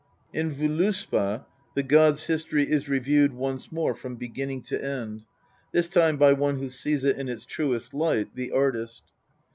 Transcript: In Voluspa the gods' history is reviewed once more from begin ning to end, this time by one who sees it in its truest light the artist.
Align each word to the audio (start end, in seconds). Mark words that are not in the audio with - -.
In 0.33 0.51
Voluspa 0.51 1.45
the 1.75 1.83
gods' 1.83 2.25
history 2.25 2.67
is 2.67 2.89
reviewed 2.89 3.33
once 3.33 3.71
more 3.71 3.93
from 3.93 4.15
begin 4.15 4.49
ning 4.49 4.63
to 4.63 4.83
end, 4.83 5.25
this 5.73 5.87
time 5.87 6.17
by 6.17 6.33
one 6.33 6.57
who 6.57 6.71
sees 6.71 7.03
it 7.03 7.17
in 7.17 7.29
its 7.29 7.45
truest 7.45 7.93
light 7.93 8.33
the 8.33 8.49
artist. 8.51 9.03